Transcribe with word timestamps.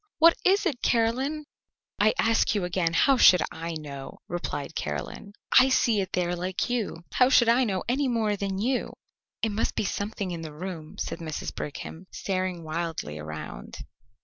What 0.17 0.35
is 0.43 0.65
it, 0.65 0.81
Caroline?" 0.81 1.45
"I 1.99 2.15
ask 2.17 2.55
you 2.55 2.63
again, 2.63 2.93
how 2.93 3.17
should 3.17 3.43
I 3.51 3.75
know?" 3.75 4.17
replied 4.27 4.73
Caroline. 4.73 5.33
"I 5.59 5.69
see 5.69 6.01
it 6.01 6.13
there 6.13 6.35
like 6.35 6.71
you. 6.71 7.03
How 7.13 7.29
should 7.29 7.47
I 7.47 7.65
know 7.65 7.83
any 7.87 8.07
more 8.07 8.35
than 8.35 8.57
you?" 8.57 8.93
"It 9.43 9.51
must 9.51 9.75
be 9.75 9.85
something 9.85 10.31
in 10.31 10.41
the 10.41 10.55
room," 10.55 10.97
said 10.97 11.19
Mrs. 11.19 11.53
Brigham, 11.53 12.07
staring 12.11 12.63
wildly 12.63 13.19
around. 13.19 13.77